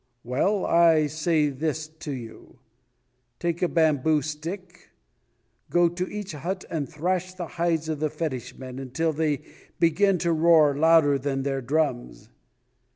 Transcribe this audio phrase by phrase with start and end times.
[0.23, 2.57] Well, I say this to you:
[3.37, 4.89] take a bamboo stick,
[5.69, 9.43] go to each hut and thrash the hides of the fetish men until they
[9.79, 12.29] begin to roar louder than their drums.